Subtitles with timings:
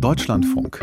[0.00, 0.78] Deutschlandfunk.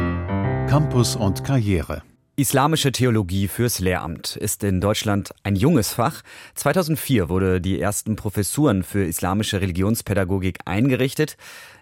[0.70, 2.04] Campus und Karriere.
[2.36, 6.22] Islamische Theologie fürs Lehramt ist in Deutschland ein junges Fach.
[6.54, 11.36] 2004 wurde die ersten Professuren für islamische Religionspädagogik eingerichtet.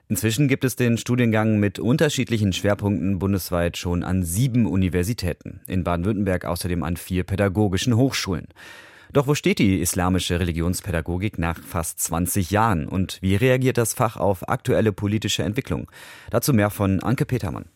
[0.07, 6.45] Inzwischen gibt es den Studiengang mit unterschiedlichen Schwerpunkten bundesweit schon an sieben Universitäten, in Baden-Württemberg
[6.45, 8.47] außerdem an vier pädagogischen Hochschulen.
[9.15, 14.17] Doch wo steht die islamische Religionspädagogik nach fast 20 Jahren und wie reagiert das Fach
[14.17, 15.89] auf aktuelle politische Entwicklung?
[16.31, 17.69] Dazu mehr von Anke Petermann.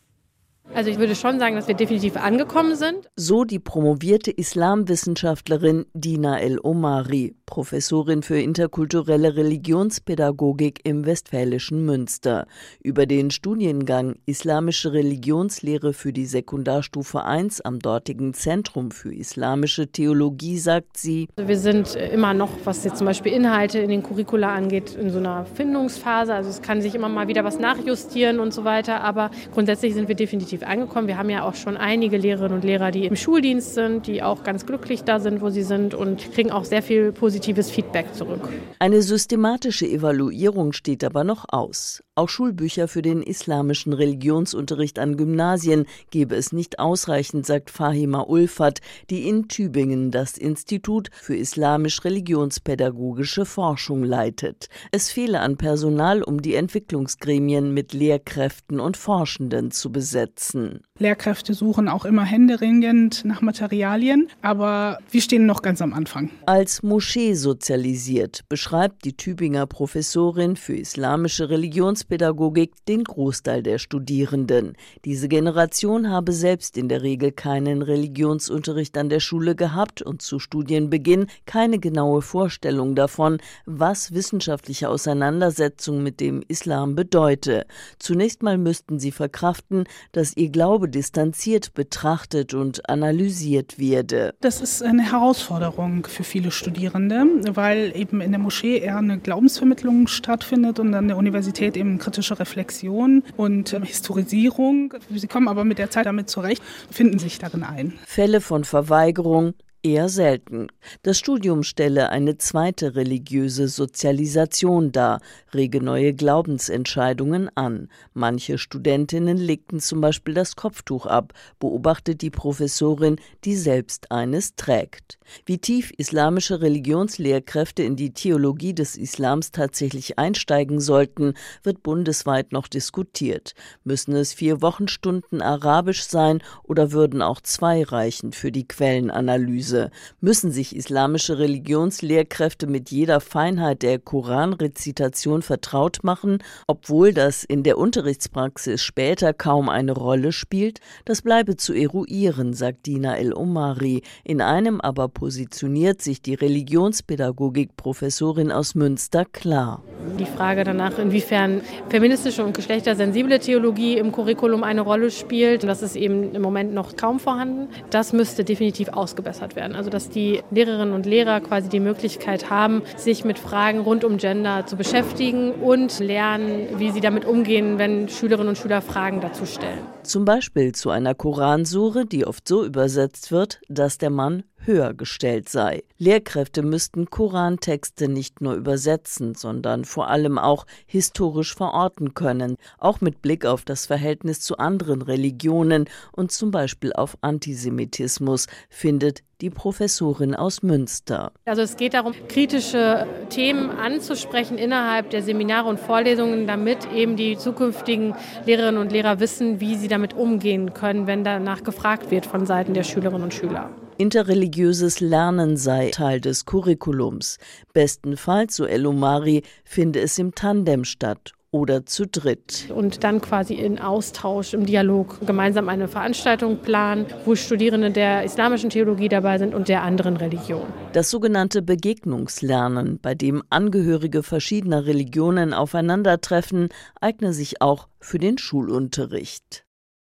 [0.72, 3.10] Also ich würde schon sagen, dass wir definitiv angekommen sind.
[3.16, 12.46] So die promovierte Islamwissenschaftlerin Dina El Omari, Professorin für interkulturelle Religionspädagogik im westfälischen Münster.
[12.80, 20.58] Über den Studiengang Islamische Religionslehre für die Sekundarstufe 1 am dortigen Zentrum für islamische Theologie
[20.58, 21.28] sagt sie.
[21.36, 25.10] Also wir sind immer noch, was jetzt zum Beispiel Inhalte in den Curricula angeht, in
[25.10, 26.32] so einer Findungsphase.
[26.32, 29.00] Also es kann sich immer mal wieder was nachjustieren und so weiter.
[29.00, 31.08] Aber grundsätzlich sind wir definitiv positiv angekommen.
[31.08, 34.42] Wir haben ja auch schon einige Lehrerinnen und Lehrer, die im Schuldienst sind, die auch
[34.42, 38.48] ganz glücklich da sind, wo sie sind und kriegen auch sehr viel positives Feedback zurück.
[38.78, 42.02] Eine systematische Evaluierung steht aber noch aus.
[42.20, 48.82] Auch Schulbücher für den islamischen Religionsunterricht an Gymnasien gebe es nicht ausreichend, sagt Fahima Ulfat,
[49.08, 54.68] die in Tübingen das Institut für islamisch-religionspädagogische Forschung leitet.
[54.92, 60.49] Es fehle an Personal, um die Entwicklungsgremien mit Lehrkräften und Forschenden zu besetzen.
[60.98, 66.30] Lehrkräfte suchen auch immer händeringend nach Materialien, aber wir stehen noch ganz am Anfang.
[66.46, 74.74] Als Moschee sozialisiert, beschreibt die Tübinger Professorin für islamische Religionspädagogik Religionspädagogik den Großteil der Studierenden.
[75.04, 80.38] Diese Generation habe selbst in der Regel keinen Religionsunterricht an der Schule gehabt und zu
[80.38, 87.66] Studienbeginn keine genaue Vorstellung davon, was wissenschaftliche Auseinandersetzung mit dem Islam bedeute.
[87.98, 94.34] Zunächst mal müssten sie verkraften, dass ihr Glaube distanziert betrachtet und analysiert werde.
[94.40, 100.06] Das ist eine Herausforderung für viele Studierende, weil eben in der Moschee eher eine Glaubensvermittlung
[100.06, 104.94] stattfindet und an der Universität eben kritische Reflexion und ähm, Historisierung.
[105.14, 107.98] Sie kommen aber mit der Zeit damit zurecht, finden sich darin ein.
[108.06, 110.68] Fälle von Verweigerung, eher selten.
[111.02, 115.20] Das Studium stelle eine zweite religiöse Sozialisation dar,
[115.54, 117.88] rege neue Glaubensentscheidungen an.
[118.12, 125.18] Manche Studentinnen legten zum Beispiel das Kopftuch ab, beobachtet die Professorin, die selbst eines trägt.
[125.46, 132.68] Wie tief islamische Religionslehrkräfte in die Theologie des Islams tatsächlich einsteigen sollten, wird bundesweit noch
[132.68, 133.54] diskutiert.
[133.84, 139.69] Müssen es vier Wochenstunden Arabisch sein oder würden auch zwei reichen für die Quellenanalyse?
[139.70, 139.90] Analyse.
[140.20, 147.78] Müssen sich islamische Religionslehrkräfte mit jeder Feinheit der Koranrezitation vertraut machen, obwohl das in der
[147.78, 150.80] Unterrichtspraxis später kaum eine Rolle spielt?
[151.04, 154.02] Das bleibe zu eruieren, sagt Dina El-Omari.
[154.24, 159.82] In einem aber positioniert sich die Religionspädagogik-Professorin aus Münster klar.
[160.20, 165.96] Die Frage danach, inwiefern feministische und geschlechtersensible Theologie im Curriculum eine Rolle spielt, das ist
[165.96, 167.68] eben im Moment noch kaum vorhanden.
[167.88, 169.74] Das müsste definitiv ausgebessert werden.
[169.74, 174.18] Also dass die Lehrerinnen und Lehrer quasi die Möglichkeit haben, sich mit Fragen rund um
[174.18, 179.46] Gender zu beschäftigen und lernen, wie sie damit umgehen, wenn Schülerinnen und Schüler Fragen dazu
[179.46, 179.78] stellen.
[180.02, 185.48] Zum Beispiel zu einer Koransure, die oft so übersetzt wird, dass der Mann höher gestellt
[185.48, 185.82] sei.
[185.98, 193.22] Lehrkräfte müssten Korantexte nicht nur übersetzen, sondern vor allem auch historisch verorten können, auch mit
[193.22, 200.34] Blick auf das Verhältnis zu anderen Religionen und zum Beispiel auf Antisemitismus, findet die Professorin
[200.34, 201.32] aus Münster.
[201.46, 207.38] Also es geht darum, kritische Themen anzusprechen innerhalb der Seminare und Vorlesungen, damit eben die
[207.38, 208.14] zukünftigen
[208.44, 212.74] Lehrerinnen und Lehrer wissen, wie sie damit umgehen können, wenn danach gefragt wird von Seiten
[212.74, 213.70] der Schülerinnen und Schüler.
[214.00, 217.36] Interreligiöses Lernen sei Teil des Curriculums.
[217.74, 222.70] Bestenfalls, so Elomari, finde es im Tandem statt oder zu dritt.
[222.74, 228.70] Und dann quasi in Austausch, im Dialog gemeinsam eine Veranstaltung planen, wo Studierende der islamischen
[228.70, 230.62] Theologie dabei sind und der anderen Religion.
[230.94, 236.70] Das sogenannte Begegnungslernen, bei dem Angehörige verschiedener Religionen aufeinandertreffen,
[237.02, 239.66] eigne sich auch für den Schulunterricht.